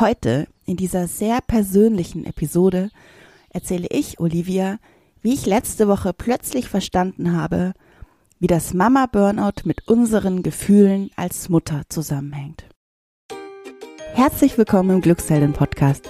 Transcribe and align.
Heute, 0.00 0.46
in 0.64 0.76
dieser 0.76 1.08
sehr 1.08 1.40
persönlichen 1.40 2.24
Episode, 2.24 2.90
erzähle 3.50 3.88
ich, 3.90 4.20
Olivia, 4.20 4.78
wie 5.22 5.34
ich 5.34 5.44
letzte 5.44 5.88
Woche 5.88 6.12
plötzlich 6.12 6.68
verstanden 6.68 7.36
habe, 7.36 7.72
wie 8.38 8.46
das 8.46 8.74
Mama-Burnout 8.74 9.64
mit 9.64 9.88
unseren 9.88 10.44
Gefühlen 10.44 11.10
als 11.16 11.48
Mutter 11.48 11.82
zusammenhängt. 11.88 12.66
Herzlich 14.14 14.56
willkommen 14.56 14.90
im 14.90 15.00
Glückshelden-Podcast, 15.00 16.08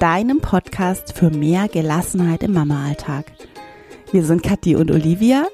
deinem 0.00 0.40
Podcast 0.40 1.12
für 1.12 1.30
mehr 1.30 1.68
Gelassenheit 1.68 2.42
im 2.42 2.54
Mama-Alltag. 2.54 3.30
Wir 4.10 4.24
sind 4.24 4.42
Kathi 4.42 4.74
und 4.74 4.90
Olivia, 4.90 5.46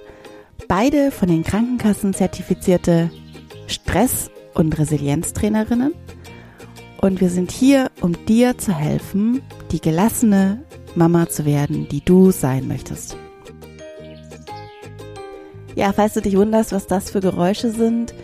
beide 0.69 1.11
von 1.11 1.29
den 1.29 1.45
Krankenkassen 1.45 2.15
zertifizierte 2.15 3.11
Stress- 3.67 4.31
und 4.55 4.79
Resilienztrainerinnen 4.79 5.93
und 7.05 7.21
wir 7.21 7.29
sind 7.29 7.53
hier, 7.53 7.91
um 8.01 8.15
dir 8.25 8.57
zu 8.57 8.73
helfen, 8.73 9.43
die 9.71 9.81
gelassene 9.81 10.65
Mama 10.95 11.29
zu 11.29 11.45
werden, 11.45 11.87
die 11.87 12.03
du 12.03 12.31
sein 12.31 12.67
möchtest. 12.67 13.15
Ja, 15.75 15.93
falls 15.93 16.15
du 16.15 16.23
dich 16.23 16.35
wunderst, 16.35 16.73
was 16.73 16.87
das 16.87 17.11
für 17.11 17.21
Geräusche 17.21 17.73
sind, 17.73 18.15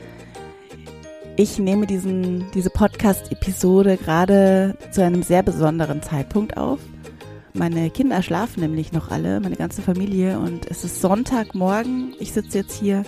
ich 1.37 1.59
nehme 1.59 1.87
diesen, 1.87 2.51
diese 2.55 2.70
Podcast-Episode 2.70 3.98
gerade 3.98 4.79
zu 4.91 5.05
einem 5.05 5.23
sehr 5.23 5.42
besonderen 5.42 6.03
Zeitpunkt 6.03 6.56
auf. 6.56 6.78
Meine 7.53 7.91
Kinder 7.91 8.23
schlafen 8.23 8.61
nämlich 8.61 8.92
noch 8.92 9.11
alle, 9.11 9.41
meine 9.41 9.56
ganze 9.56 9.83
Familie, 9.83 10.39
und 10.39 10.70
es 10.70 10.84
ist 10.84 11.03
Sonntagmorgen. 11.03 12.15
Ich 12.19 12.33
sitze 12.33 12.56
jetzt 12.59 12.81
hier 12.81 13.03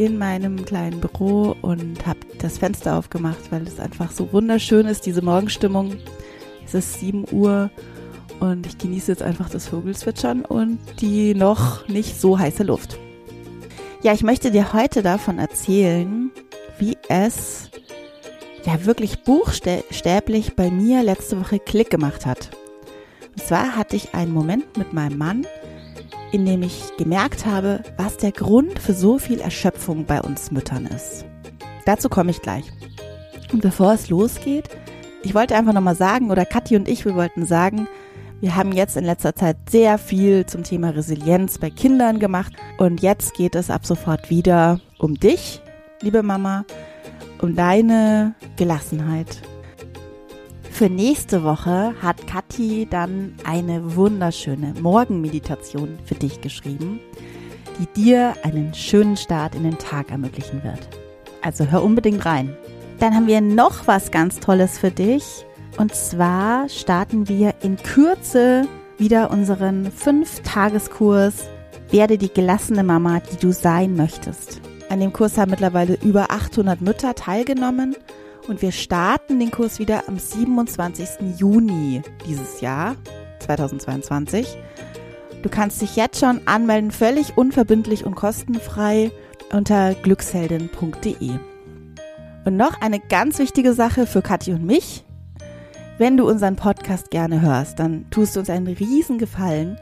in 0.00 0.16
meinem 0.16 0.64
kleinen 0.64 0.98
Büro 0.98 1.54
und 1.60 2.06
habe 2.06 2.20
das 2.38 2.56
Fenster 2.56 2.96
aufgemacht, 2.96 3.52
weil 3.52 3.66
es 3.66 3.78
einfach 3.78 4.10
so 4.10 4.32
wunderschön 4.32 4.86
ist, 4.86 5.04
diese 5.04 5.20
Morgenstimmung. 5.20 5.94
Es 6.64 6.72
ist 6.72 7.00
7 7.00 7.26
Uhr 7.30 7.70
und 8.40 8.66
ich 8.66 8.78
genieße 8.78 9.12
jetzt 9.12 9.22
einfach 9.22 9.50
das 9.50 9.68
Vogelzwitschern 9.68 10.46
und 10.46 10.78
die 11.02 11.34
noch 11.34 11.86
nicht 11.86 12.18
so 12.18 12.38
heiße 12.38 12.62
Luft. 12.62 12.98
Ja, 14.02 14.14
ich 14.14 14.22
möchte 14.22 14.50
dir 14.50 14.72
heute 14.72 15.02
davon 15.02 15.38
erzählen, 15.38 16.30
wie 16.78 16.96
es 17.10 17.68
ja 18.64 18.86
wirklich 18.86 19.22
buchstäblich 19.22 20.56
bei 20.56 20.70
mir 20.70 21.02
letzte 21.02 21.38
Woche 21.38 21.58
Klick 21.58 21.90
gemacht 21.90 22.24
hat. 22.24 22.48
Und 23.36 23.42
zwar 23.42 23.76
hatte 23.76 23.96
ich 23.96 24.14
einen 24.14 24.32
Moment 24.32 24.78
mit 24.78 24.94
meinem 24.94 25.18
Mann, 25.18 25.46
in 26.32 26.46
dem 26.46 26.62
ich 26.62 26.96
gemerkt 26.96 27.46
habe, 27.46 27.82
was 27.96 28.16
der 28.16 28.32
Grund 28.32 28.78
für 28.78 28.94
so 28.94 29.18
viel 29.18 29.40
Erschöpfung 29.40 30.04
bei 30.04 30.20
uns 30.20 30.50
Müttern 30.50 30.86
ist. 30.86 31.24
Dazu 31.86 32.08
komme 32.08 32.30
ich 32.30 32.42
gleich. 32.42 32.64
Und 33.52 33.62
bevor 33.62 33.92
es 33.94 34.08
losgeht, 34.08 34.68
ich 35.22 35.34
wollte 35.34 35.56
einfach 35.56 35.72
nochmal 35.72 35.96
sagen, 35.96 36.30
oder 36.30 36.44
Kathi 36.44 36.76
und 36.76 36.88
ich, 36.88 37.04
wir 37.04 37.14
wollten 37.14 37.44
sagen, 37.46 37.88
wir 38.40 38.56
haben 38.56 38.72
jetzt 38.72 38.96
in 38.96 39.04
letzter 39.04 39.34
Zeit 39.34 39.56
sehr 39.68 39.98
viel 39.98 40.46
zum 40.46 40.62
Thema 40.62 40.90
Resilienz 40.90 41.58
bei 41.58 41.68
Kindern 41.68 42.18
gemacht 42.18 42.52
und 42.78 43.02
jetzt 43.02 43.34
geht 43.34 43.54
es 43.54 43.68
ab 43.68 43.84
sofort 43.84 44.30
wieder 44.30 44.80
um 44.98 45.14
dich, 45.14 45.60
liebe 46.00 46.22
Mama, 46.22 46.64
um 47.42 47.54
deine 47.54 48.34
Gelassenheit 48.56 49.42
für 50.80 50.88
nächste 50.88 51.44
Woche 51.44 51.92
hat 52.00 52.26
Kathi 52.26 52.88
dann 52.88 53.34
eine 53.44 53.96
wunderschöne 53.96 54.72
Morgenmeditation 54.80 55.98
für 56.06 56.14
dich 56.14 56.40
geschrieben, 56.40 57.00
die 57.78 58.00
dir 58.00 58.32
einen 58.44 58.72
schönen 58.72 59.18
Start 59.18 59.54
in 59.54 59.64
den 59.64 59.76
Tag 59.76 60.10
ermöglichen 60.10 60.64
wird. 60.64 60.88
Also 61.42 61.66
hör 61.66 61.82
unbedingt 61.82 62.24
rein. 62.24 62.56
Dann 62.98 63.14
haben 63.14 63.26
wir 63.26 63.42
noch 63.42 63.88
was 63.88 64.10
ganz 64.10 64.40
Tolles 64.40 64.78
für 64.78 64.90
dich. 64.90 65.44
Und 65.76 65.94
zwar 65.94 66.66
starten 66.70 67.28
wir 67.28 67.56
in 67.60 67.76
Kürze 67.76 68.66
wieder 68.96 69.30
unseren 69.30 69.88
5-Tageskurs 69.88 71.44
Werde 71.90 72.16
die 72.16 72.32
gelassene 72.32 72.84
Mama, 72.84 73.20
die 73.20 73.36
du 73.36 73.52
sein 73.52 73.96
möchtest. 73.96 74.62
An 74.88 75.00
dem 75.00 75.12
Kurs 75.12 75.36
haben 75.36 75.50
mittlerweile 75.50 75.98
über 76.02 76.30
800 76.30 76.80
Mütter 76.80 77.14
teilgenommen 77.14 77.96
und 78.50 78.62
wir 78.62 78.72
starten 78.72 79.38
den 79.38 79.52
Kurs 79.52 79.78
wieder 79.78 80.08
am 80.08 80.18
27. 80.18 81.38
Juni 81.38 82.02
dieses 82.26 82.60
Jahr, 82.60 82.96
2022. 83.38 84.58
Du 85.42 85.48
kannst 85.48 85.80
dich 85.80 85.94
jetzt 85.94 86.18
schon 86.18 86.40
anmelden, 86.46 86.90
völlig 86.90 87.38
unverbindlich 87.38 88.04
und 88.04 88.16
kostenfrei 88.16 89.12
unter 89.52 89.94
glücksheldin.de. 89.94 91.30
Und 92.44 92.56
noch 92.56 92.80
eine 92.80 92.98
ganz 92.98 93.38
wichtige 93.38 93.72
Sache 93.72 94.06
für 94.06 94.20
Kathi 94.20 94.52
und 94.52 94.66
mich. 94.66 95.04
Wenn 95.98 96.16
du 96.16 96.28
unseren 96.28 96.56
Podcast 96.56 97.12
gerne 97.12 97.40
hörst, 97.40 97.78
dann 97.78 98.10
tust 98.10 98.34
du 98.34 98.40
uns 98.40 98.50
einen 98.50 98.66
riesen 98.66 99.18
Gefallen, 99.18 99.78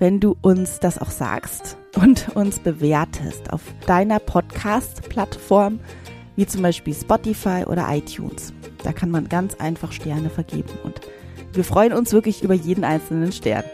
wenn 0.00 0.18
du 0.18 0.36
uns 0.42 0.80
das 0.80 1.00
auch 1.00 1.10
sagst 1.10 1.76
und 1.94 2.34
uns 2.34 2.58
bewertest 2.58 3.52
auf 3.52 3.62
deiner 3.86 4.18
Podcast-Plattform 4.18 5.78
wie 6.38 6.46
zum 6.46 6.62
Beispiel 6.62 6.94
Spotify 6.94 7.64
oder 7.66 7.88
iTunes. 7.90 8.52
Da 8.84 8.92
kann 8.92 9.10
man 9.10 9.28
ganz 9.28 9.56
einfach 9.56 9.90
Sterne 9.90 10.30
vergeben 10.30 10.70
und 10.84 11.00
wir 11.52 11.64
freuen 11.64 11.92
uns 11.92 12.12
wirklich 12.12 12.44
über 12.44 12.54
jeden 12.54 12.84
einzelnen 12.84 13.32
Stern. 13.32 13.64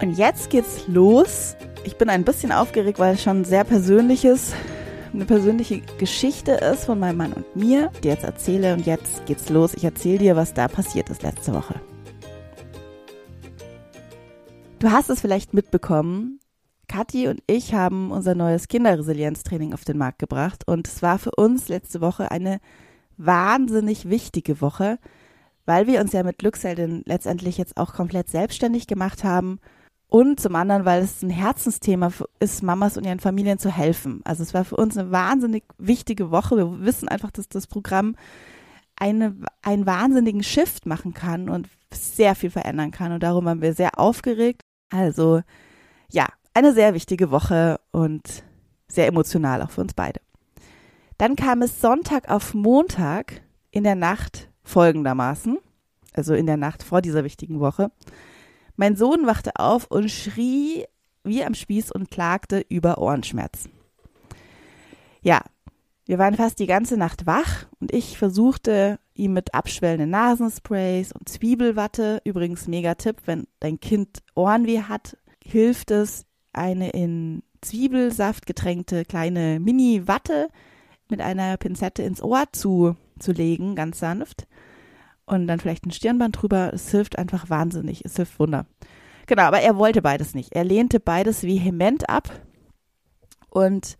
Und 0.00 0.16
jetzt 0.16 0.48
geht's 0.48 0.86
los. 0.86 1.56
Ich 1.82 1.96
bin 1.96 2.08
ein 2.08 2.22
bisschen 2.22 2.52
aufgeregt, 2.52 3.00
weil 3.00 3.14
es 3.14 3.22
schon 3.22 3.44
sehr 3.44 3.64
persönliches, 3.64 4.54
eine 5.12 5.24
persönliche 5.24 5.80
Geschichte 5.98 6.52
ist 6.52 6.84
von 6.84 7.00
meinem 7.00 7.16
Mann 7.16 7.32
und 7.32 7.56
mir, 7.56 7.90
die 8.04 8.08
jetzt 8.08 8.22
erzähle. 8.22 8.74
Und 8.74 8.86
jetzt 8.86 9.26
geht's 9.26 9.48
los. 9.48 9.74
Ich 9.74 9.82
erzähle 9.82 10.18
dir, 10.18 10.36
was 10.36 10.54
da 10.54 10.68
passiert 10.68 11.10
ist 11.10 11.24
letzte 11.24 11.52
Woche. 11.52 11.80
Du 14.78 14.92
hast 14.92 15.10
es 15.10 15.20
vielleicht 15.20 15.52
mitbekommen. 15.52 16.38
Kathi 16.88 17.28
und 17.28 17.42
ich 17.46 17.74
haben 17.74 18.10
unser 18.10 18.34
neues 18.34 18.68
Kinderresilienztraining 18.68 19.72
auf 19.72 19.84
den 19.84 19.98
Markt 19.98 20.18
gebracht 20.18 20.66
und 20.66 20.88
es 20.88 21.02
war 21.02 21.18
für 21.18 21.32
uns 21.32 21.68
letzte 21.68 22.00
Woche 22.00 22.30
eine 22.30 22.60
wahnsinnig 23.16 24.08
wichtige 24.08 24.60
Woche, 24.60 24.98
weil 25.66 25.86
wir 25.86 26.00
uns 26.00 26.12
ja 26.12 26.22
mit 26.22 26.38
Glücksheldin 26.38 27.02
letztendlich 27.04 27.58
jetzt 27.58 27.76
auch 27.76 27.92
komplett 27.92 28.28
selbstständig 28.28 28.86
gemacht 28.86 29.22
haben 29.22 29.60
und 30.08 30.40
zum 30.40 30.56
anderen, 30.56 30.86
weil 30.86 31.02
es 31.02 31.22
ein 31.22 31.30
Herzensthema 31.30 32.10
ist, 32.40 32.62
Mamas 32.62 32.96
und 32.96 33.04
ihren 33.04 33.20
Familien 33.20 33.58
zu 33.58 33.70
helfen. 33.70 34.22
Also 34.24 34.42
es 34.42 34.54
war 34.54 34.64
für 34.64 34.76
uns 34.76 34.96
eine 34.96 35.10
wahnsinnig 35.10 35.64
wichtige 35.76 36.30
Woche. 36.30 36.56
Wir 36.56 36.80
wissen 36.80 37.08
einfach, 37.08 37.30
dass 37.30 37.48
das 37.48 37.66
Programm 37.66 38.16
eine, 38.96 39.36
einen 39.62 39.84
wahnsinnigen 39.84 40.42
Shift 40.42 40.86
machen 40.86 41.12
kann 41.12 41.50
und 41.50 41.68
sehr 41.92 42.34
viel 42.34 42.50
verändern 42.50 42.90
kann 42.90 43.12
und 43.12 43.22
darum 43.22 43.44
waren 43.44 43.62
wir 43.62 43.74
sehr 43.74 43.98
aufgeregt. 43.98 44.62
Also 44.90 45.42
ja, 46.10 46.26
eine 46.58 46.72
sehr 46.72 46.92
wichtige 46.92 47.30
Woche 47.30 47.78
und 47.92 48.42
sehr 48.88 49.06
emotional 49.06 49.62
auch 49.62 49.70
für 49.70 49.80
uns 49.80 49.94
beide. 49.94 50.20
Dann 51.16 51.36
kam 51.36 51.62
es 51.62 51.80
Sonntag 51.80 52.28
auf 52.28 52.52
Montag 52.52 53.42
in 53.70 53.84
der 53.84 53.94
Nacht 53.94 54.50
folgendermaßen, 54.64 55.58
also 56.14 56.34
in 56.34 56.46
der 56.46 56.56
Nacht 56.56 56.82
vor 56.82 57.00
dieser 57.00 57.22
wichtigen 57.22 57.60
Woche. 57.60 57.92
Mein 58.74 58.96
Sohn 58.96 59.24
wachte 59.24 59.52
auf 59.54 59.86
und 59.86 60.10
schrie 60.10 60.84
wie 61.22 61.44
am 61.44 61.54
Spieß 61.54 61.92
und 61.92 62.10
klagte 62.10 62.64
über 62.68 62.98
Ohrenschmerzen. 62.98 63.70
Ja, 65.22 65.42
wir 66.06 66.18
waren 66.18 66.34
fast 66.34 66.58
die 66.58 66.66
ganze 66.66 66.96
Nacht 66.96 67.24
wach 67.24 67.66
und 67.78 67.92
ich 67.92 68.18
versuchte 68.18 68.98
ihm 69.14 69.32
mit 69.32 69.54
abschwellenden 69.54 70.10
Nasensprays 70.10 71.12
und 71.12 71.28
Zwiebelwatte, 71.28 72.20
übrigens 72.24 72.66
mega 72.66 72.96
Tipp, 72.96 73.18
wenn 73.26 73.46
dein 73.60 73.78
Kind 73.78 74.24
Ohrenweh 74.34 74.82
hat, 74.82 75.16
hilft 75.44 75.92
es, 75.92 76.24
eine 76.58 76.90
in 76.90 77.42
Zwiebelsaft 77.60 78.46
getränkte 78.46 79.04
kleine 79.04 79.60
Mini-Watte 79.60 80.48
mit 81.10 81.20
einer 81.20 81.56
Pinzette 81.56 82.02
ins 82.02 82.22
Ohr 82.22 82.44
zu, 82.52 82.96
zu 83.18 83.32
legen, 83.32 83.74
ganz 83.74 83.98
sanft. 83.98 84.46
Und 85.26 85.46
dann 85.46 85.60
vielleicht 85.60 85.84
ein 85.86 85.90
Stirnband 85.90 86.40
drüber. 86.40 86.72
Es 86.72 86.90
hilft 86.90 87.18
einfach 87.18 87.50
wahnsinnig. 87.50 88.04
Es 88.04 88.16
hilft 88.16 88.38
Wunder. 88.38 88.66
Genau, 89.26 89.42
aber 89.42 89.60
er 89.60 89.76
wollte 89.76 90.00
beides 90.00 90.34
nicht. 90.34 90.54
Er 90.54 90.64
lehnte 90.64 91.00
beides 91.00 91.42
vehement 91.42 92.08
ab. 92.08 92.30
Und 93.50 93.98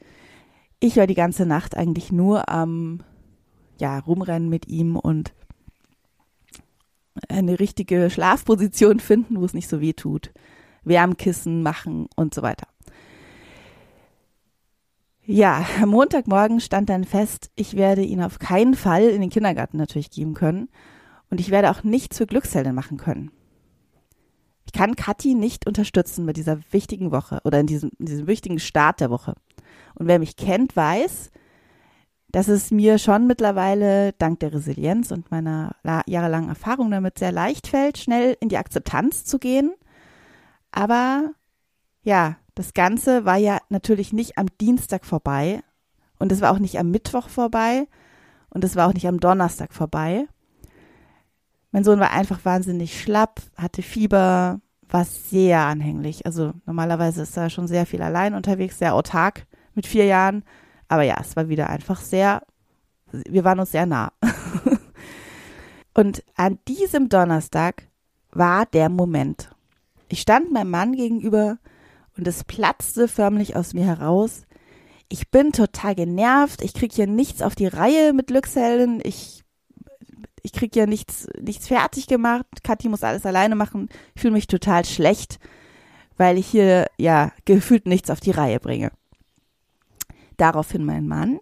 ich 0.80 0.96
war 0.96 1.06
die 1.06 1.14
ganze 1.14 1.44
Nacht 1.44 1.76
eigentlich 1.76 2.12
nur 2.12 2.48
am, 2.48 3.02
ja, 3.78 3.98
rumrennen 3.98 4.48
mit 4.48 4.68
ihm 4.68 4.96
und 4.96 5.34
eine 7.28 7.58
richtige 7.58 8.10
Schlafposition 8.10 9.00
finden, 9.00 9.40
wo 9.40 9.44
es 9.44 9.54
nicht 9.54 9.68
so 9.68 9.80
weh 9.80 9.92
tut. 9.92 10.32
Wärmkissen 10.84 11.62
machen 11.62 12.08
und 12.16 12.34
so 12.34 12.42
weiter. 12.42 12.66
Ja, 15.24 15.66
am 15.82 15.90
Montagmorgen 15.90 16.60
stand 16.60 16.88
dann 16.88 17.04
fest, 17.04 17.50
ich 17.54 17.76
werde 17.76 18.02
ihn 18.02 18.22
auf 18.22 18.38
keinen 18.38 18.74
Fall 18.74 19.02
in 19.02 19.20
den 19.20 19.30
Kindergarten 19.30 19.76
natürlich 19.76 20.10
geben 20.10 20.32
können 20.32 20.68
und 21.30 21.38
ich 21.38 21.50
werde 21.50 21.70
auch 21.70 21.84
nichts 21.84 22.16
für 22.16 22.26
Glücksheldin 22.26 22.74
machen 22.74 22.96
können. 22.96 23.30
Ich 24.64 24.72
kann 24.72 24.96
Kathi 24.96 25.34
nicht 25.34 25.66
unterstützen 25.66 26.26
bei 26.26 26.32
dieser 26.32 26.58
wichtigen 26.70 27.10
Woche 27.10 27.40
oder 27.44 27.60
in 27.60 27.66
diesem, 27.66 27.90
in 27.98 28.06
diesem 28.06 28.26
wichtigen 28.26 28.58
Start 28.58 29.00
der 29.00 29.10
Woche. 29.10 29.34
Und 29.94 30.06
wer 30.06 30.18
mich 30.18 30.36
kennt, 30.36 30.76
weiß, 30.76 31.30
dass 32.30 32.48
es 32.48 32.70
mir 32.70 32.98
schon 32.98 33.26
mittlerweile 33.26 34.12
dank 34.14 34.40
der 34.40 34.52
Resilienz 34.52 35.10
und 35.10 35.30
meiner 35.30 35.74
jahrelangen 36.06 36.50
Erfahrung 36.50 36.90
damit 36.90 37.18
sehr 37.18 37.32
leicht 37.32 37.66
fällt, 37.66 37.98
schnell 37.98 38.36
in 38.40 38.48
die 38.48 38.58
Akzeptanz 38.58 39.24
zu 39.24 39.38
gehen. 39.38 39.72
Aber 40.70 41.30
ja, 42.02 42.36
das 42.54 42.74
Ganze 42.74 43.24
war 43.24 43.36
ja 43.36 43.58
natürlich 43.68 44.12
nicht 44.12 44.38
am 44.38 44.46
Dienstag 44.60 45.04
vorbei 45.04 45.62
und 46.18 46.32
es 46.32 46.40
war 46.40 46.52
auch 46.52 46.58
nicht 46.58 46.78
am 46.78 46.90
Mittwoch 46.90 47.28
vorbei 47.28 47.86
und 48.50 48.64
es 48.64 48.76
war 48.76 48.88
auch 48.88 48.94
nicht 48.94 49.06
am 49.06 49.20
Donnerstag 49.20 49.72
vorbei. 49.72 50.26
Mein 51.70 51.84
Sohn 51.84 52.00
war 52.00 52.10
einfach 52.10 52.44
wahnsinnig 52.44 53.00
schlapp, 53.00 53.42
hatte 53.56 53.82
Fieber, 53.82 54.60
war 54.88 55.04
sehr 55.04 55.60
anhänglich. 55.60 56.24
Also 56.26 56.52
normalerweise 56.66 57.22
ist 57.22 57.36
er 57.36 57.50
schon 57.50 57.68
sehr 57.68 57.86
viel 57.86 58.02
allein 58.02 58.34
unterwegs, 58.34 58.78
sehr 58.78 58.94
autark 58.94 59.46
mit 59.74 59.86
vier 59.86 60.06
Jahren. 60.06 60.44
Aber 60.88 61.02
ja, 61.02 61.18
es 61.20 61.36
war 61.36 61.48
wieder 61.48 61.68
einfach 61.68 62.00
sehr, 62.00 62.42
wir 63.12 63.44
waren 63.44 63.60
uns 63.60 63.72
sehr 63.72 63.86
nah. 63.86 64.12
und 65.94 66.24
an 66.36 66.58
diesem 66.66 67.08
Donnerstag 67.08 67.84
war 68.30 68.64
der 68.66 68.88
Moment. 68.88 69.50
Ich 70.08 70.20
stand 70.20 70.52
meinem 70.52 70.70
Mann 70.70 70.94
gegenüber 70.94 71.58
und 72.16 72.26
es 72.26 72.44
platzte 72.44 73.08
förmlich 73.08 73.56
aus 73.56 73.74
mir 73.74 73.84
heraus. 73.84 74.42
Ich 75.08 75.30
bin 75.30 75.52
total 75.52 75.94
genervt. 75.94 76.62
Ich 76.62 76.74
krieg 76.74 76.92
hier 76.92 77.06
nichts 77.06 77.42
auf 77.42 77.54
die 77.54 77.66
Reihe 77.66 78.12
mit 78.12 78.28
Glückshelden. 78.28 79.00
Ich 79.02 79.44
ich 80.42 80.52
krieg 80.52 80.74
ja 80.76 80.86
nichts 80.86 81.26
nichts 81.40 81.68
fertig 81.68 82.06
gemacht. 82.06 82.46
Kathi 82.62 82.88
muss 82.88 83.04
alles 83.04 83.26
alleine 83.26 83.54
machen. 83.54 83.88
Ich 84.14 84.22
fühle 84.22 84.34
mich 84.34 84.46
total 84.46 84.84
schlecht, 84.84 85.38
weil 86.16 86.38
ich 86.38 86.46
hier 86.46 86.86
ja 86.96 87.32
gefühlt 87.44 87.86
nichts 87.86 88.10
auf 88.10 88.20
die 88.20 88.30
Reihe 88.30 88.60
bringe. 88.60 88.92
Daraufhin 90.36 90.84
mein 90.84 91.06
Mann. 91.06 91.40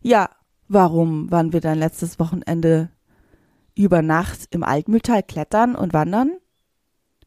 Ja, 0.00 0.30
warum 0.68 1.30
waren 1.30 1.52
wir 1.52 1.60
dann 1.60 1.78
letztes 1.78 2.18
Wochenende 2.18 2.90
über 3.74 4.02
Nacht 4.02 4.46
im 4.50 4.62
Altmühltal 4.62 5.22
klettern 5.22 5.74
und 5.74 5.92
wandern? 5.92 6.32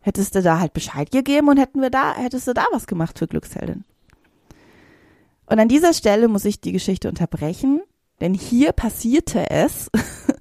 Hättest 0.05 0.35
du 0.35 0.43
da 0.43 0.59
halt 0.59 0.73
Bescheid 0.73 1.09
gegeben 1.09 1.49
und 1.49 1.57
hätten 1.57 1.81
wir 1.81 1.89
da, 1.89 2.13
hättest 2.13 2.47
du 2.47 2.53
da 2.53 2.63
was 2.71 2.85
gemacht 2.85 3.17
für 3.17 3.25
Glücksheldin. 3.25 3.85
Und 5.47 5.59
an 5.59 5.67
dieser 5.67 5.95
Stelle 5.95 6.27
muss 6.27 6.45
ich 6.45 6.61
die 6.61 6.73
Geschichte 6.73 7.09
unterbrechen, 7.09 7.81
denn 8.21 8.35
hier 8.35 8.71
passierte 8.71 9.49
es. 9.49 9.89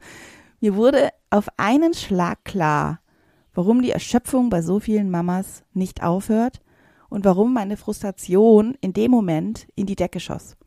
Mir 0.61 0.77
wurde 0.77 1.09
auf 1.31 1.49
einen 1.57 1.95
Schlag 1.95 2.45
klar, 2.45 3.01
warum 3.55 3.81
die 3.81 3.93
Erschöpfung 3.93 4.51
bei 4.51 4.61
so 4.61 4.81
vielen 4.81 5.11
Mamas 5.11 5.63
nicht 5.73 6.03
aufhört 6.03 6.61
und 7.09 7.25
warum 7.25 7.55
meine 7.55 7.79
Frustration 7.79 8.77
in 8.83 8.93
dem 8.93 9.11
Moment 9.11 9.67
in 9.77 9.87
die 9.87 9.97
Decke 9.97 10.21
schoss. 10.21 10.59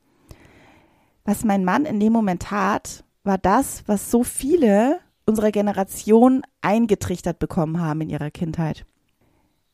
Was 1.24 1.44
mein 1.44 1.64
Mann 1.64 1.86
in 1.86 2.00
dem 2.00 2.14
Moment 2.14 2.42
tat, 2.42 3.04
war 3.24 3.38
das, 3.38 3.84
was 3.86 4.10
so 4.10 4.24
viele 4.24 5.02
unserer 5.28 5.52
Generation 5.52 6.42
eingetrichtert 6.62 7.38
bekommen 7.38 7.80
haben 7.80 8.02
in 8.02 8.10
ihrer 8.10 8.32
Kindheit. 8.32 8.86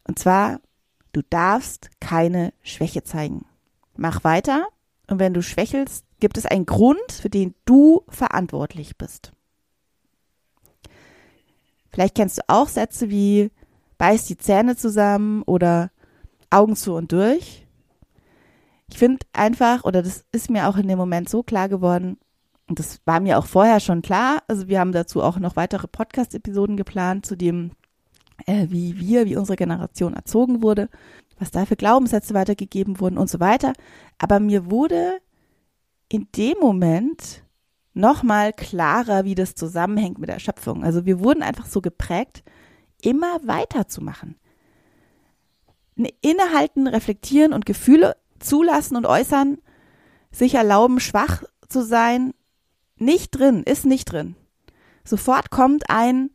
Und 0.05 0.19
zwar, 0.19 0.59
du 1.13 1.21
darfst 1.29 1.89
keine 2.01 2.53
Schwäche 2.63 3.03
zeigen. 3.03 3.45
Mach 3.95 4.23
weiter 4.23 4.67
und 5.07 5.19
wenn 5.19 5.33
du 5.33 5.41
schwächelst, 5.41 6.05
gibt 6.19 6.37
es 6.37 6.45
einen 6.45 6.65
Grund, 6.65 7.11
für 7.11 7.29
den 7.29 7.53
du 7.65 8.03
verantwortlich 8.09 8.97
bist. 8.97 9.31
Vielleicht 11.89 12.15
kennst 12.15 12.39
du 12.39 12.41
auch 12.47 12.67
Sätze 12.67 13.09
wie 13.09 13.51
beiß 13.99 14.25
die 14.25 14.37
Zähne 14.37 14.75
zusammen 14.75 15.43
oder 15.43 15.91
Augen 16.49 16.75
zu 16.75 16.95
und 16.95 17.11
durch. 17.11 17.67
Ich 18.89 18.97
finde 18.97 19.25
einfach, 19.31 19.83
oder 19.83 20.01
das 20.01 20.25
ist 20.31 20.49
mir 20.49 20.67
auch 20.67 20.77
in 20.77 20.87
dem 20.87 20.97
Moment 20.97 21.29
so 21.29 21.43
klar 21.43 21.69
geworden, 21.69 22.17
das 22.79 22.99
war 23.05 23.19
mir 23.19 23.37
auch 23.37 23.45
vorher 23.45 23.79
schon 23.79 24.01
klar, 24.01 24.43
also 24.47 24.67
wir 24.67 24.79
haben 24.79 24.91
dazu 24.91 25.21
auch 25.21 25.37
noch 25.37 25.55
weitere 25.55 25.87
Podcast-Episoden 25.87 26.77
geplant, 26.77 27.25
zu 27.25 27.35
dem, 27.35 27.71
äh, 28.45 28.67
wie 28.69 28.99
wir, 28.99 29.25
wie 29.25 29.35
unsere 29.35 29.55
Generation 29.55 30.13
erzogen 30.13 30.63
wurde, 30.63 30.89
was 31.39 31.51
da 31.51 31.65
für 31.65 31.75
Glaubenssätze 31.75 32.33
weitergegeben 32.33 32.99
wurden 32.99 33.17
und 33.17 33.29
so 33.29 33.39
weiter. 33.39 33.73
Aber 34.17 34.39
mir 34.39 34.69
wurde 34.69 35.19
in 36.09 36.27
dem 36.35 36.57
Moment 36.59 37.43
nochmal 37.93 38.53
klarer, 38.53 39.25
wie 39.25 39.35
das 39.35 39.55
zusammenhängt 39.55 40.19
mit 40.19 40.29
der 40.29 40.39
Schöpfung. 40.39 40.83
Also 40.83 41.05
wir 41.05 41.19
wurden 41.19 41.43
einfach 41.43 41.65
so 41.65 41.81
geprägt, 41.81 42.43
immer 43.01 43.39
weiterzumachen 43.45 44.37
innehalten, 46.21 46.87
reflektieren 46.87 47.53
und 47.53 47.65
Gefühle 47.65 48.15
zulassen 48.39 48.95
und 48.95 49.05
äußern, 49.05 49.57
sich 50.31 50.55
erlauben, 50.55 50.99
schwach 50.99 51.43
zu 51.69 51.83
sein, 51.83 52.33
nicht 53.03 53.31
drin, 53.31 53.63
ist 53.63 53.85
nicht 53.85 54.11
drin. 54.11 54.35
Sofort 55.03 55.49
kommt 55.49 55.89
ein, 55.89 56.29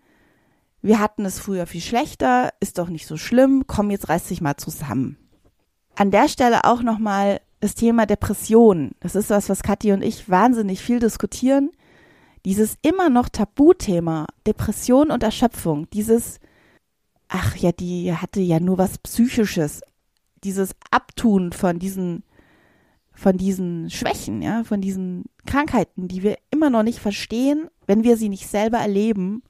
wir 0.82 1.00
hatten 1.00 1.25
es 1.25 1.41
früher 1.41 1.67
viel 1.67 1.81
schlechter, 1.81 2.50
ist 2.61 2.79
doch 2.79 2.88
nicht 2.88 3.06
so 3.06 3.17
schlimm, 3.17 3.65
komm, 3.67 3.91
jetzt 3.91 4.09
reiß 4.09 4.29
dich 4.29 4.41
mal 4.41 4.56
zusammen. 4.56 5.17
An 5.97 6.11
der 6.11 6.29
Stelle 6.29 6.65
auch 6.65 6.82
nochmal 6.82 7.41
das 7.61 7.75
Thema 7.75 8.06
Depression. 8.06 8.93
Das 9.00 9.17
ist 9.17 9.31
was, 9.31 9.49
was 9.49 9.62
Kathi 9.62 9.93
und 9.93 10.03
ich 10.03 10.29
wahnsinnig 10.29 10.81
viel 10.81 11.00
diskutieren. 11.00 11.70
Dieses 12.44 12.76
immer 12.82 13.11
noch 13.11 13.29
Tabuthema, 13.29 14.26
Depression 14.47 15.11
und 15.11 15.25
Erschöpfung, 15.25 15.91
dieses 15.91 16.38
ach 17.29 17.56
ja, 17.56 17.73
die 17.73 18.12
hatte 18.12 18.41
ja 18.41 18.59
nur 18.59 18.79
was 18.79 18.99
Psychisches. 18.99 19.82
Dieses 20.44 20.71
Abtun 20.91 21.53
von 21.53 21.79
diesen, 21.79 22.25
von 23.19 23.37
diesen 23.37 23.91
Schwächen, 23.91 24.43
ja, 24.43 24.62
von 24.62 24.81
diesen 24.81 25.25
Krankheiten, 25.44 26.06
die 26.06 26.23
wir 26.23 26.38
immer 26.53 26.70
noch 26.70 26.85
nicht 26.85 27.00
verstehen, 27.00 27.69
wenn 27.85 28.05
wir 28.05 28.17
sie 28.17 28.29
nicht 28.29 28.47
selber 28.47 28.79
erleben. 28.79 29.43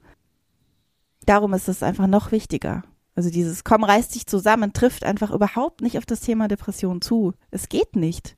Darum 1.25 1.53
ist 1.53 1.69
es 1.69 1.83
einfach 1.83 2.07
noch 2.07 2.31
wichtiger. 2.31 2.81
Also 3.15 3.29
dieses 3.29 3.63
Komm, 3.63 3.83
reiß 3.83 4.07
dich 4.09 4.25
zusammen 4.25 4.73
trifft 4.73 5.03
einfach 5.03 5.29
überhaupt 5.29 5.81
nicht 5.81 5.99
auf 5.99 6.07
das 6.07 6.21
Thema 6.21 6.47
Depression 6.47 6.99
zu. 6.99 7.33
Es 7.51 7.69
geht 7.69 7.95
nicht. 7.95 8.37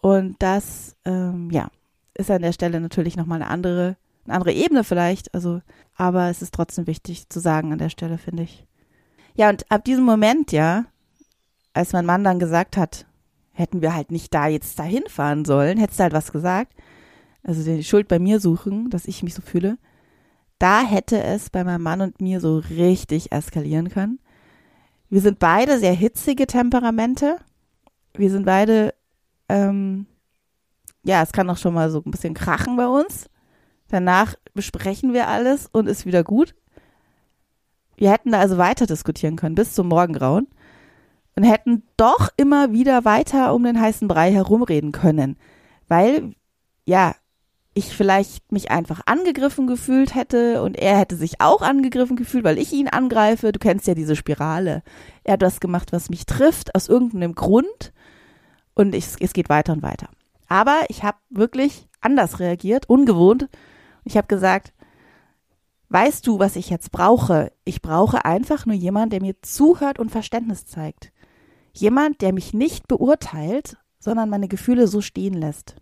Und 0.00 0.42
das, 0.42 0.96
ähm, 1.04 1.50
ja, 1.52 1.68
ist 2.14 2.32
an 2.32 2.42
der 2.42 2.52
Stelle 2.52 2.80
natürlich 2.80 3.16
nochmal 3.16 3.42
eine 3.42 3.50
andere 3.50 3.96
eine 4.24 4.34
andere 4.34 4.52
Ebene 4.52 4.82
vielleicht. 4.82 5.32
Also, 5.34 5.60
aber 5.94 6.30
es 6.30 6.42
ist 6.42 6.52
trotzdem 6.52 6.88
wichtig 6.88 7.28
zu 7.28 7.38
sagen 7.38 7.72
an 7.72 7.78
der 7.78 7.90
Stelle, 7.90 8.18
finde 8.18 8.42
ich. 8.42 8.66
Ja, 9.34 9.50
und 9.50 9.70
ab 9.70 9.84
diesem 9.84 10.04
Moment, 10.04 10.50
ja, 10.50 10.86
als 11.74 11.92
mein 11.92 12.06
Mann 12.06 12.24
dann 12.24 12.40
gesagt 12.40 12.76
hat, 12.76 13.06
hätten 13.54 13.80
wir 13.80 13.94
halt 13.94 14.10
nicht 14.10 14.34
da 14.34 14.48
jetzt 14.48 14.78
dahin 14.78 15.04
fahren 15.08 15.44
sollen, 15.44 15.78
hättest 15.78 16.00
du 16.00 16.02
halt 16.02 16.12
was 16.12 16.32
gesagt. 16.32 16.74
Also 17.42 17.62
die 17.62 17.84
Schuld 17.84 18.08
bei 18.08 18.18
mir 18.18 18.40
suchen, 18.40 18.90
dass 18.90 19.06
ich 19.06 19.22
mich 19.22 19.34
so 19.34 19.42
fühle. 19.42 19.78
Da 20.58 20.82
hätte 20.82 21.22
es 21.22 21.50
bei 21.50 21.62
meinem 21.62 21.82
Mann 21.82 22.00
und 22.00 22.20
mir 22.20 22.40
so 22.40 22.58
richtig 22.58 23.32
eskalieren 23.32 23.90
können. 23.90 24.18
Wir 25.08 25.20
sind 25.20 25.38
beide 25.38 25.78
sehr 25.78 25.92
hitzige 25.92 26.46
Temperamente. 26.46 27.38
Wir 28.14 28.30
sind 28.30 28.44
beide, 28.44 28.94
ähm, 29.48 30.06
ja, 31.04 31.22
es 31.22 31.32
kann 31.32 31.48
auch 31.50 31.58
schon 31.58 31.74
mal 31.74 31.90
so 31.90 32.02
ein 32.04 32.10
bisschen 32.10 32.34
krachen 32.34 32.76
bei 32.76 32.86
uns. 32.86 33.28
Danach 33.88 34.34
besprechen 34.54 35.12
wir 35.12 35.28
alles 35.28 35.68
und 35.70 35.86
ist 35.86 36.06
wieder 36.06 36.24
gut. 36.24 36.54
Wir 37.96 38.10
hätten 38.10 38.32
da 38.32 38.40
also 38.40 38.58
weiter 38.58 38.86
diskutieren 38.86 39.36
können 39.36 39.54
bis 39.54 39.74
zum 39.74 39.88
Morgengrauen 39.88 40.48
und 41.36 41.44
hätten 41.44 41.82
doch 41.96 42.30
immer 42.36 42.72
wieder 42.72 43.04
weiter 43.04 43.54
um 43.54 43.64
den 43.64 43.80
heißen 43.80 44.08
Brei 44.08 44.32
herumreden 44.32 44.92
können, 44.92 45.36
weil 45.88 46.34
ja, 46.86 47.14
ich 47.76 47.86
vielleicht 47.96 48.52
mich 48.52 48.70
einfach 48.70 49.00
angegriffen 49.06 49.66
gefühlt 49.66 50.14
hätte 50.14 50.62
und 50.62 50.76
er 50.76 50.96
hätte 50.96 51.16
sich 51.16 51.40
auch 51.40 51.60
angegriffen 51.60 52.14
gefühlt, 52.14 52.44
weil 52.44 52.58
ich 52.58 52.72
ihn 52.72 52.86
angreife. 52.86 53.50
Du 53.50 53.58
kennst 53.58 53.88
ja 53.88 53.94
diese 53.94 54.14
Spirale. 54.14 54.82
Er 55.24 55.32
hat 55.32 55.42
was 55.42 55.58
gemacht, 55.58 55.92
was 55.92 56.08
mich 56.08 56.24
trifft, 56.24 56.74
aus 56.76 56.88
irgendeinem 56.88 57.34
Grund 57.34 57.92
und 58.74 58.94
ich, 58.94 59.06
es 59.18 59.32
geht 59.32 59.48
weiter 59.48 59.72
und 59.72 59.82
weiter. 59.82 60.08
Aber 60.46 60.82
ich 60.88 61.02
habe 61.02 61.18
wirklich 61.30 61.88
anders 62.00 62.38
reagiert, 62.38 62.88
ungewohnt 62.88 63.48
ich 64.04 64.16
habe 64.16 64.26
gesagt, 64.28 64.72
weißt 65.88 66.26
du, 66.26 66.38
was 66.38 66.56
ich 66.56 66.70
jetzt 66.70 66.92
brauche? 66.92 67.52
Ich 67.64 67.82
brauche 67.82 68.24
einfach 68.24 68.66
nur 68.66 68.76
jemand, 68.76 69.12
der 69.12 69.22
mir 69.22 69.40
zuhört 69.42 69.98
und 69.98 70.10
Verständnis 70.10 70.66
zeigt. 70.66 71.10
Jemand, 71.74 72.22
der 72.22 72.32
mich 72.32 72.54
nicht 72.54 72.88
beurteilt, 72.88 73.76
sondern 73.98 74.30
meine 74.30 74.48
Gefühle 74.48 74.86
so 74.86 75.00
stehen 75.00 75.34
lässt. 75.34 75.76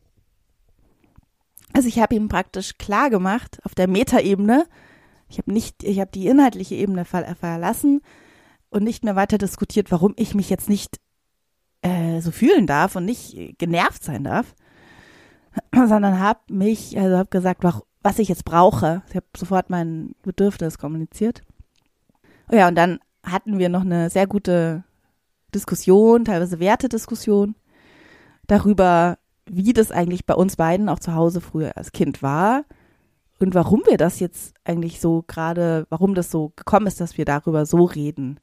Also 1.72 1.88
ich 1.88 1.98
habe 1.98 2.14
ihm 2.14 2.28
praktisch 2.28 2.78
klar 2.78 3.10
gemacht 3.10 3.60
auf 3.64 3.74
der 3.74 3.88
Metaebene, 3.88 4.66
ich 5.28 5.38
habe 5.38 5.52
nicht, 5.52 5.82
ich 5.82 5.98
habe 5.98 6.10
die 6.12 6.26
inhaltliche 6.26 6.74
Ebene 6.74 7.06
verlassen 7.06 8.02
und 8.68 8.84
nicht 8.84 9.02
mehr 9.02 9.16
weiter 9.16 9.38
diskutiert, 9.38 9.90
warum 9.90 10.12
ich 10.16 10.34
mich 10.34 10.50
jetzt 10.50 10.68
nicht 10.68 11.00
äh, 11.80 12.20
so 12.20 12.30
fühlen 12.30 12.66
darf 12.66 12.96
und 12.96 13.06
nicht 13.06 13.58
genervt 13.58 14.04
sein 14.04 14.24
darf, 14.24 14.54
sondern 15.74 16.18
habe 16.18 16.40
mich, 16.50 16.98
also 16.98 17.16
habe 17.16 17.30
gesagt, 17.30 17.64
was 18.02 18.18
ich 18.18 18.28
jetzt 18.28 18.44
brauche. 18.44 19.02
Ich 19.08 19.16
habe 19.16 19.26
sofort 19.36 19.70
mein 19.70 20.14
Bedürfnis 20.22 20.76
kommuniziert. 20.76 21.42
Oh 22.50 22.56
ja, 22.56 22.68
und 22.68 22.74
dann 22.74 23.00
hatten 23.22 23.58
wir 23.58 23.70
noch 23.70 23.82
eine 23.82 24.10
sehr 24.10 24.26
gute 24.26 24.84
Diskussion, 25.54 26.24
teilweise 26.24 26.60
Wertediskussion 26.60 27.54
darüber, 28.46 29.18
wie 29.46 29.72
das 29.72 29.90
eigentlich 29.90 30.26
bei 30.26 30.34
uns 30.34 30.56
beiden 30.56 30.88
auch 30.88 30.98
zu 30.98 31.14
Hause 31.14 31.40
früher 31.40 31.76
als 31.76 31.92
Kind 31.92 32.22
war 32.22 32.64
und 33.42 33.54
warum 33.54 33.82
wir 33.86 33.96
das 33.96 34.20
jetzt 34.20 34.54
eigentlich 34.64 35.00
so 35.00 35.24
gerade, 35.26 35.86
warum 35.90 36.14
das 36.14 36.30
so 36.30 36.52
gekommen 36.54 36.86
ist, 36.86 37.00
dass 37.00 37.18
wir 37.18 37.24
darüber 37.24 37.66
so 37.66 37.84
reden. 37.84 38.38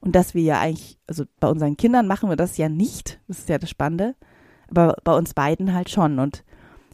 Und 0.00 0.14
dass 0.14 0.34
wir 0.34 0.42
ja 0.42 0.60
eigentlich, 0.60 0.98
also 1.08 1.24
bei 1.40 1.48
unseren 1.48 1.76
Kindern 1.76 2.06
machen 2.06 2.28
wir 2.28 2.36
das 2.36 2.56
ja 2.56 2.68
nicht, 2.68 3.18
das 3.26 3.40
ist 3.40 3.48
ja 3.48 3.58
das 3.58 3.70
Spannende, 3.70 4.14
aber 4.70 4.96
bei 5.02 5.16
uns 5.16 5.34
beiden 5.34 5.74
halt 5.74 5.90
schon. 5.90 6.20
Und 6.20 6.44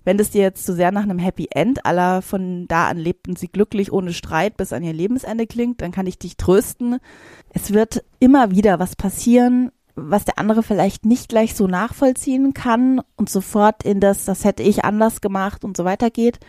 wenn 0.04 0.18
das 0.18 0.30
dir 0.30 0.42
jetzt 0.42 0.64
zu 0.64 0.72
so 0.72 0.76
sehr 0.76 0.92
nach 0.92 1.02
einem 1.02 1.18
Happy 1.18 1.48
End 1.50 1.86
aller 1.86 2.22
von 2.22 2.66
da 2.68 2.88
an 2.88 2.98
lebten 2.98 3.36
sie 3.36 3.48
glücklich 3.48 3.92
ohne 3.92 4.12
Streit 4.12 4.56
bis 4.56 4.72
an 4.72 4.82
ihr 4.82 4.92
Lebensende 4.92 5.46
klingt, 5.46 5.80
dann 5.80 5.92
kann 5.92 6.06
ich 6.06 6.18
dich 6.18 6.36
trösten. 6.36 6.98
Es 7.50 7.72
wird 7.72 8.04
immer 8.18 8.50
wieder 8.50 8.78
was 8.78 8.96
passieren, 8.96 9.70
was 9.94 10.24
der 10.24 10.38
andere 10.38 10.62
vielleicht 10.62 11.04
nicht 11.04 11.28
gleich 11.28 11.54
so 11.54 11.66
nachvollziehen 11.66 12.54
kann 12.54 13.00
und 13.16 13.28
sofort 13.28 13.84
in 13.84 14.00
das, 14.00 14.24
das 14.24 14.44
hätte 14.44 14.62
ich 14.62 14.84
anders 14.84 15.20
gemacht 15.20 15.64
und 15.64 15.76
so 15.76 15.84
weiter 15.84 16.10
geht 16.10 16.40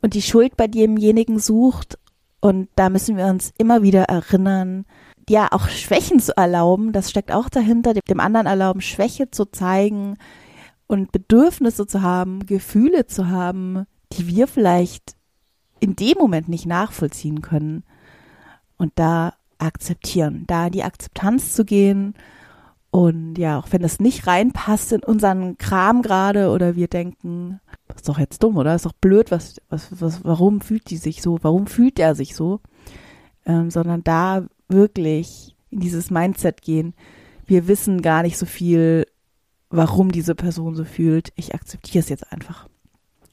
und 0.00 0.14
die 0.14 0.22
Schuld 0.22 0.56
bei 0.56 0.66
demjenigen 0.66 1.38
sucht. 1.38 1.98
Und 2.40 2.68
da 2.74 2.88
müssen 2.88 3.16
wir 3.16 3.26
uns 3.26 3.52
immer 3.56 3.82
wieder 3.82 4.04
erinnern, 4.04 4.84
ja, 5.28 5.46
auch 5.52 5.68
Schwächen 5.68 6.18
zu 6.18 6.36
erlauben, 6.36 6.92
das 6.92 7.08
steckt 7.08 7.30
auch 7.30 7.48
dahinter, 7.48 7.94
dem 7.94 8.18
anderen 8.18 8.46
erlauben, 8.46 8.80
Schwäche 8.80 9.30
zu 9.30 9.44
zeigen 9.44 10.16
und 10.92 11.12
Bedürfnisse 11.12 11.86
zu 11.86 12.02
haben, 12.02 12.46
Gefühle 12.46 13.06
zu 13.06 13.28
haben, 13.28 13.86
die 14.12 14.26
wir 14.26 14.46
vielleicht 14.46 15.14
in 15.80 15.96
dem 15.96 16.18
Moment 16.18 16.48
nicht 16.48 16.66
nachvollziehen 16.66 17.40
können. 17.40 17.82
Und 18.76 18.92
da 18.96 19.34
akzeptieren, 19.58 20.44
da 20.46 20.66
in 20.66 20.72
die 20.72 20.82
Akzeptanz 20.82 21.54
zu 21.54 21.64
gehen 21.64 22.14
und 22.92 23.38
ja, 23.38 23.58
auch 23.58 23.68
wenn 23.70 23.80
das 23.80 24.00
nicht 24.00 24.26
reinpasst 24.26 24.92
in 24.92 25.02
unseren 25.02 25.56
Kram 25.56 26.02
gerade 26.02 26.50
oder 26.50 26.76
wir 26.76 26.88
denken, 26.88 27.58
ist 27.96 28.06
doch 28.06 28.18
jetzt 28.18 28.42
dumm, 28.42 28.58
oder? 28.58 28.74
Ist 28.74 28.84
doch 28.84 28.92
blöd, 28.92 29.30
was, 29.30 29.62
was, 29.70 29.88
was, 29.98 30.22
warum 30.24 30.60
fühlt 30.60 30.90
die 30.90 30.98
sich 30.98 31.22
so? 31.22 31.38
Warum 31.40 31.66
fühlt 31.66 31.98
er 31.98 32.14
sich 32.14 32.36
so? 32.36 32.60
Ähm, 33.46 33.70
sondern 33.70 34.04
da 34.04 34.44
wirklich 34.68 35.56
in 35.70 35.80
dieses 35.80 36.10
Mindset 36.10 36.60
gehen. 36.60 36.92
Wir 37.46 37.66
wissen 37.66 38.02
gar 38.02 38.22
nicht 38.22 38.36
so 38.36 38.44
viel, 38.44 39.06
warum 39.72 40.12
diese 40.12 40.34
Person 40.34 40.74
so 40.74 40.84
fühlt. 40.84 41.32
Ich 41.34 41.54
akzeptiere 41.54 42.00
es 42.00 42.08
jetzt 42.08 42.32
einfach. 42.32 42.68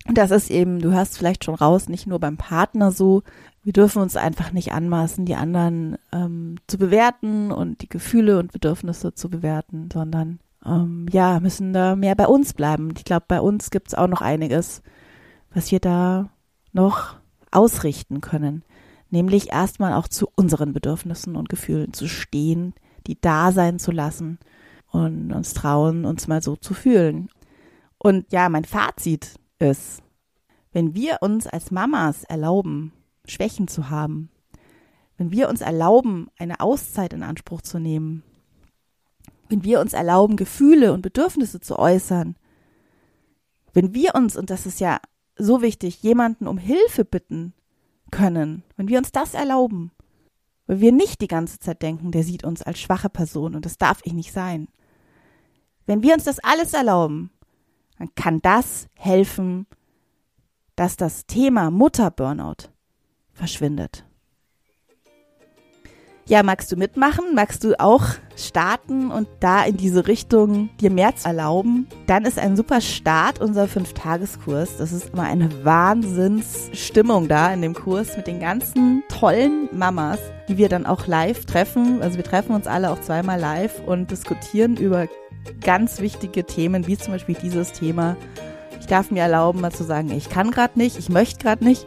Und 0.08 0.18
das 0.18 0.32
ist 0.32 0.50
eben, 0.50 0.80
du 0.80 0.92
hörst 0.92 1.18
vielleicht 1.18 1.44
schon 1.44 1.54
raus, 1.54 1.90
nicht 1.90 2.08
nur 2.08 2.20
beim 2.20 2.38
Partner 2.38 2.92
so, 2.92 3.22
wir 3.62 3.74
dürfen 3.74 4.02
uns 4.02 4.16
einfach 4.16 4.52
nicht 4.52 4.72
anmaßen, 4.72 5.26
die 5.26 5.36
anderen 5.36 5.98
ähm, 6.12 6.56
zu 6.66 6.78
bewerten 6.78 7.52
und 7.52 7.82
die 7.82 7.90
Gefühle 7.90 8.40
und 8.40 8.54
Bedürfnisse 8.54 9.14
zu 9.14 9.30
bewerten, 9.30 9.90
sondern 9.94 10.40
ähm, 10.66 11.06
ja, 11.12 11.40
müssen 11.40 11.74
da 11.74 11.96
mehr 11.96 12.16
bei 12.16 12.26
uns 12.26 12.54
bleiben. 12.54 12.92
Ich 12.98 13.04
glaube, 13.04 13.26
bei 13.28 13.42
uns 13.42 13.70
gibt 13.70 13.90
es 13.90 13.94
auch 13.94 14.08
noch 14.08 14.22
einiges, 14.22 14.82
was 15.54 15.72
wir 15.72 15.80
da 15.80 16.30
noch 16.72 17.18
ausrichten 17.52 18.22
können. 18.22 18.64
Nämlich 19.12 19.52
erstmal 19.52 19.94
auch 19.94 20.08
zu 20.08 20.30
unseren 20.36 20.72
Bedürfnissen 20.72 21.36
und 21.36 21.50
Gefühlen 21.50 21.94
zu 21.94 22.08
stehen, 22.08 22.74
die 23.08 23.20
da 23.20 23.52
sein 23.52 23.78
zu 23.78 23.92
lassen 23.92 24.40
und 24.92 25.32
uns 25.32 25.54
trauen, 25.54 26.06
uns 26.06 26.28
mal 26.28 26.42
so 26.42 26.56
zu 26.56 26.74
fühlen. 26.74 27.30
Und 27.98 28.32
ja, 28.32 28.50
mein 28.50 28.66
Fazit 28.66 29.36
ist, 29.60 30.02
wenn 30.72 30.94
wir 30.94 31.18
uns 31.22 31.48
als 31.48 31.72
Mamas 31.72 32.24
erlauben, 32.24 32.94
Schwächen 33.26 33.68
zu 33.68 33.90
haben, 33.90 34.30
wenn 35.18 35.32
wir 35.32 35.50
uns 35.50 35.62
erlauben, 35.62 36.30
eine 36.38 36.60
Auszeit 36.60 37.14
in 37.14 37.24
Anspruch 37.24 37.62
zu 37.62 37.80
nehmen, 37.80 38.24
wenn 39.50 39.64
wir 39.64 39.80
uns 39.82 39.94
erlauben, 39.94 40.38
Gefühle 40.38 40.94
und 40.94 41.02
Bedürfnisse 41.02 41.60
zu 41.60 41.78
äußern, 41.78 42.36
wenn 43.74 43.94
wir 43.94 44.16
uns, 44.16 44.38
und 44.38 44.50
das 44.50 44.66
ist 44.66 44.80
ja 44.80 45.00
so 45.36 45.62
wichtig, 45.62 46.02
jemanden 46.04 46.48
um 46.48 46.58
Hilfe 46.58 47.06
bitten 47.06 47.54
können, 48.12 48.64
wenn 48.78 48.88
wir 48.88 48.98
uns 48.98 49.12
das 49.12 49.34
erlauben, 49.34 49.92
weil 50.68 50.80
wir 50.82 50.92
nicht 50.92 51.22
die 51.22 51.28
ganze 51.28 51.60
Zeit 51.60 51.82
denken, 51.82 52.12
der 52.12 52.24
sieht 52.24 52.44
uns 52.44 52.62
als 52.62 52.80
schwache 52.80 53.10
Person 53.10 53.56
und 53.56 53.66
das 53.66 53.78
darf 53.78 54.02
ich 54.04 54.14
nicht 54.14 54.32
sein. 54.32 54.68
Wenn 55.90 56.04
wir 56.04 56.14
uns 56.14 56.26
das 56.26 56.38
alles 56.38 56.76
erlauben, 56.76 57.32
dann 57.98 58.10
kann 58.14 58.44
das 58.44 58.86
helfen, 58.94 59.66
dass 60.76 60.98
das 60.98 61.26
Thema 61.26 61.72
Mutter-Burnout 61.72 62.70
verschwindet. 63.32 64.06
Ja, 66.28 66.44
magst 66.44 66.72
du 66.72 66.76
mitmachen? 66.76 67.34
Magst 67.34 67.64
du 67.64 67.74
auch 67.80 68.06
starten 68.36 69.10
und 69.10 69.28
da 69.40 69.64
in 69.64 69.78
diese 69.78 70.06
Richtung 70.06 70.70
dir 70.80 70.92
mehr 70.92 71.16
zu 71.16 71.28
erlauben? 71.28 71.88
Dann 72.06 72.24
ist 72.24 72.38
ein 72.38 72.56
super 72.56 72.82
Start 72.82 73.42
unser 73.42 73.68
Fünf-Tageskurs. 73.68 74.78
Das 74.78 74.92
ist 74.92 75.10
immer 75.14 75.24
eine 75.24 75.66
Wahnsinnsstimmung 75.66 77.28
da 77.28 77.52
in 77.52 77.64
dem 77.64 77.74
Kurs 77.74 78.16
mit 78.16 78.28
den 78.28 78.40
ganzen 78.40 79.02
tollen 79.10 79.70
Mamas, 79.76 80.20
die 80.48 80.58
wir 80.60 80.70
dann 80.70 80.86
auch 80.86 81.08
live 81.08 81.46
treffen. 81.48 82.04
Also 82.04 82.18
wir 82.18 82.24
treffen 82.24 82.54
uns 82.54 82.68
alle 82.68 82.92
auch 82.92 83.02
zweimal 83.02 83.40
live 83.40 83.82
und 83.88 84.12
diskutieren 84.12 84.78
über 84.78 85.08
ganz 85.62 86.00
wichtige 86.00 86.46
Themen, 86.46 86.88
wie 86.88 86.98
zum 86.98 87.14
Beispiel 87.14 87.36
dieses 87.42 87.72
Thema. 87.74 88.18
Ich 88.80 88.88
darf 88.88 89.12
mir 89.12 89.22
erlauben, 89.22 89.62
mal 89.62 89.72
zu 89.72 89.84
sagen, 89.84 90.12
ich 90.12 90.30
kann 90.30 90.52
gerade 90.52 90.78
nicht, 90.78 90.98
ich 90.98 91.10
möchte 91.10 91.44
gerade 91.44 91.64
nicht. 91.64 91.86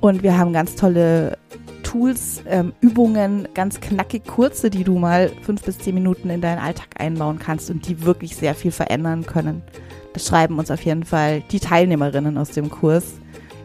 Und 0.00 0.22
wir 0.22 0.38
haben 0.38 0.52
ganz 0.52 0.76
tolle 0.76 1.38
Tools, 1.82 2.42
ähm, 2.46 2.72
Übungen, 2.80 3.48
ganz 3.54 3.80
knackig 3.80 4.24
kurze, 4.24 4.70
die 4.70 4.84
du 4.84 4.98
mal 4.98 5.30
fünf 5.42 5.62
bis 5.62 5.78
zehn 5.78 5.94
Minuten 5.94 6.30
in 6.30 6.40
deinen 6.40 6.58
Alltag 6.58 6.88
einbauen 6.98 7.38
kannst 7.38 7.70
und 7.70 7.86
die 7.88 8.04
wirklich 8.04 8.36
sehr 8.36 8.54
viel 8.54 8.70
verändern 8.70 9.26
können. 9.26 9.62
Das 10.12 10.26
schreiben 10.26 10.58
uns 10.58 10.70
auf 10.70 10.82
jeden 10.82 11.04
Fall 11.04 11.42
die 11.50 11.60
Teilnehmerinnen 11.60 12.38
aus 12.38 12.50
dem 12.50 12.70
Kurs. 12.70 13.14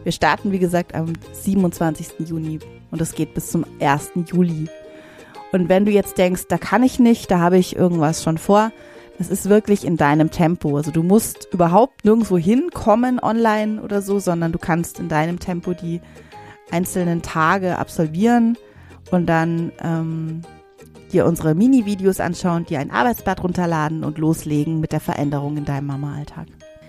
Wir 0.04 0.12
starten, 0.12 0.52
wie 0.52 0.58
gesagt, 0.58 0.94
am 0.94 1.12
27. 1.32 2.28
Juni 2.28 2.58
und 2.90 3.00
es 3.00 3.14
geht 3.14 3.34
bis 3.34 3.50
zum 3.50 3.64
1. 3.80 4.10
Juli. 4.26 4.68
Und 5.52 5.68
wenn 5.68 5.84
du 5.84 5.90
jetzt 5.90 6.18
denkst, 6.18 6.44
da 6.48 6.58
kann 6.58 6.82
ich 6.82 6.98
nicht, 6.98 7.30
da 7.30 7.38
habe 7.38 7.58
ich 7.58 7.76
irgendwas 7.76 8.22
schon 8.22 8.38
vor, 8.38 8.72
das 9.18 9.28
ist 9.28 9.48
wirklich 9.48 9.84
in 9.84 9.96
deinem 9.96 10.30
Tempo. 10.30 10.76
Also 10.76 10.90
du 10.90 11.02
musst 11.02 11.48
überhaupt 11.52 12.04
nirgendwo 12.04 12.36
hinkommen 12.36 13.18
online 13.20 13.80
oder 13.82 14.02
so, 14.02 14.18
sondern 14.18 14.52
du 14.52 14.58
kannst 14.58 15.00
in 15.00 15.08
deinem 15.08 15.38
Tempo 15.38 15.72
die 15.72 16.00
einzelnen 16.70 17.22
Tage 17.22 17.78
absolvieren 17.78 18.58
und 19.10 19.26
dann 19.26 19.72
ähm, 19.80 20.42
dir 21.12 21.26
unsere 21.26 21.54
Mini-Videos 21.54 22.20
anschauen, 22.20 22.66
dir 22.66 22.80
ein 22.80 22.90
Arbeitsblatt 22.90 23.42
runterladen 23.42 24.04
und 24.04 24.18
loslegen 24.18 24.80
mit 24.80 24.92
der 24.92 25.00
Veränderung 25.00 25.56
in 25.56 25.64
deinem 25.64 25.86
Mama-Alltag. 25.86 26.48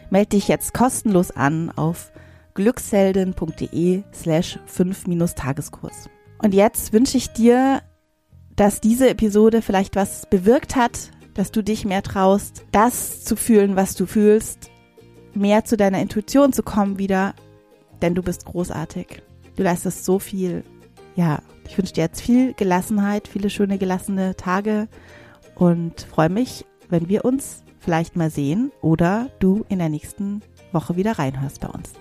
Melde 0.10 0.30
dich 0.30 0.48
jetzt 0.48 0.74
kostenlos 0.74 1.32
an 1.32 1.72
auf 1.76 2.12
glücksheldin.de 2.56 4.04
slash 4.14 4.60
5-Tageskurs. 4.68 6.10
Und 6.40 6.54
jetzt 6.54 6.92
wünsche 6.92 7.18
ich 7.18 7.32
dir, 7.32 7.82
dass 8.56 8.82
diese 8.82 9.10
Episode 9.10 9.62
vielleicht 9.62 9.96
was 9.96 10.26
bewirkt 10.28 10.76
hat, 10.76 11.12
dass 11.38 11.52
du 11.52 11.64
dich 11.64 11.86
mehr 11.86 12.02
traust, 12.02 12.66
das 12.72 13.24
zu 13.24 13.36
fühlen, 13.36 13.76
was 13.76 13.96
du 13.96 14.08
fühlst, 14.08 14.72
mehr 15.34 15.64
zu 15.64 15.78
deiner 15.78 16.02
Intuition 16.02 16.52
zu 16.52 16.64
kommen 16.64 16.98
wieder, 16.98 17.36
denn 18.02 18.16
du 18.16 18.24
bist 18.24 18.46
großartig. 18.46 19.22
Du 19.56 19.64
leistest 19.64 20.04
so 20.04 20.18
viel. 20.18 20.64
Ja, 21.16 21.40
ich 21.68 21.78
wünsche 21.78 21.94
dir 21.94 22.02
jetzt 22.02 22.22
viel 22.22 22.54
Gelassenheit, 22.54 23.28
viele 23.28 23.52
schöne 23.52 23.78
gelassene 23.78 24.36
Tage 24.36 24.88
und 25.54 26.02
freue 26.02 26.30
mich, 26.30 26.66
wenn 26.90 27.08
wir 27.08 27.24
uns 27.24 27.64
vielleicht 27.80 28.16
mal 28.16 28.32
sehen 28.32 28.72
oder 28.82 29.30
du 29.40 29.64
in 29.70 29.78
der 29.78 29.90
nächsten 29.90 30.42
Woche 30.72 30.96
wieder 30.96 31.20
reinhörst 31.20 31.62
bei 31.62 31.68
uns. 31.68 31.92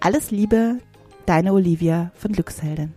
Alles 0.00 0.30
Liebe, 0.30 0.78
deine 1.26 1.52
Olivia 1.52 2.12
von 2.14 2.32
Glücksheldin. 2.32 2.94